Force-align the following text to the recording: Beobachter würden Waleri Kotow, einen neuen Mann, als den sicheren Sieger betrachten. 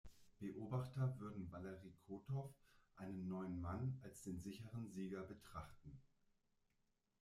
Beobachter 0.39 1.13
würden 1.19 1.51
Waleri 1.51 1.93
Kotow, 2.07 2.55
einen 2.95 3.27
neuen 3.27 3.61
Mann, 3.61 3.99
als 4.01 4.23
den 4.23 4.39
sicheren 4.39 4.89
Sieger 4.89 5.21
betrachten. 5.21 6.01